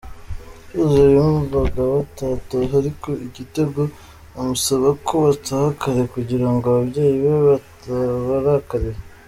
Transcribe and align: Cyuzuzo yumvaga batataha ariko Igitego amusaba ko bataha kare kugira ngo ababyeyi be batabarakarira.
Cyuzuzo 0.67 1.03
yumvaga 1.15 1.81
batataha 1.93 2.73
ariko 2.81 3.09
Igitego 3.27 3.81
amusaba 4.39 4.87
ko 5.05 5.13
bataha 5.25 5.67
kare 5.81 6.03
kugira 6.13 6.47
ngo 6.53 6.63
ababyeyi 6.71 7.15
be 7.23 7.33
batabarakarira. 7.49 8.99